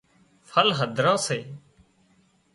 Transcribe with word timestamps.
ڦل 0.49 0.67
هڌران 0.79 1.15
سي 1.25 1.39